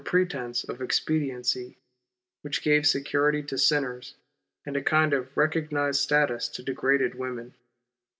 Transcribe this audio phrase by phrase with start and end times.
[0.03, 1.77] pretence of expediency,
[2.41, 4.15] which gave security to sinners,
[4.65, 7.53] and a kind of recognized status to degraded women.